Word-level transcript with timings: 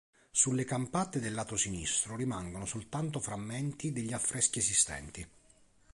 Sulle 0.31 0.65
campate 0.65 1.19
del 1.19 1.35
lato 1.35 1.55
sinistro 1.55 2.15
rimangono 2.15 2.65
soltanto 2.65 3.19
frammenti 3.19 3.91
degli 3.91 4.13
affreschi 4.13 4.57
esistenti. 4.57 5.29